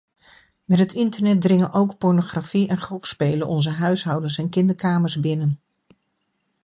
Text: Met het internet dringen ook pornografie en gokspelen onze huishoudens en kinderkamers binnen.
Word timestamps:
Met 0.65 0.79
het 0.79 0.93
internet 0.93 1.41
dringen 1.41 1.71
ook 1.73 1.97
pornografie 1.97 2.67
en 2.67 2.81
gokspelen 2.81 3.47
onze 3.47 3.69
huishoudens 3.69 4.37
en 4.37 4.49
kinderkamers 4.49 5.19
binnen. 5.19 5.59